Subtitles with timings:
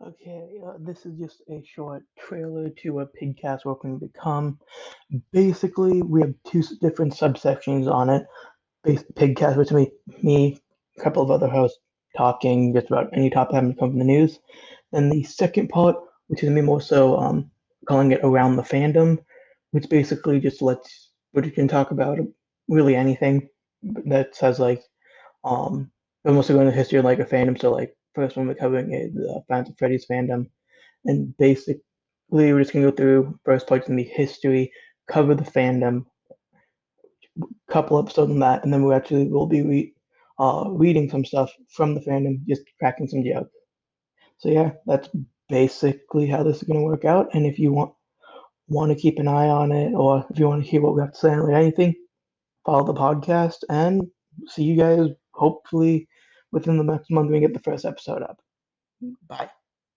[0.00, 4.60] Okay, uh, this is just a short trailer to a Pigcast Working to Become.
[5.32, 8.24] Basically, we have two different subsections on it.
[8.84, 9.90] Bas- Pigcast, which is me,
[10.22, 10.60] me,
[10.98, 11.80] a couple of other hosts
[12.16, 14.38] talking just about any topic having come from the news.
[14.92, 15.96] Then the second part,
[16.28, 17.50] which is me more so um,
[17.88, 19.18] calling it Around the Fandom,
[19.72, 22.20] which basically just lets, we can talk about
[22.68, 23.48] really anything
[24.06, 24.82] that says like,
[25.44, 25.90] um,
[26.24, 28.92] we're mostly going to history of like a fandom, so like first one we're covering
[28.92, 30.46] is the Phantom Freddy's fandom,
[31.04, 31.82] and basically
[32.30, 34.72] we're just gonna go through first parts in the history,
[35.10, 36.04] cover the fandom,
[37.70, 39.94] couple episodes on that, and then we actually will be re-
[40.38, 43.50] uh, reading some stuff from the fandom, just cracking some jokes.
[44.38, 45.08] So yeah, that's
[45.48, 47.28] basically how this is gonna work out.
[47.34, 47.92] And if you want
[48.68, 51.00] want to keep an eye on it, or if you want to hear what we
[51.00, 51.94] have to say on anything,
[52.66, 54.02] follow the podcast and
[54.46, 56.08] see you guys hopefully
[56.52, 58.40] within the next month we get the first episode up.
[59.28, 59.50] Bye.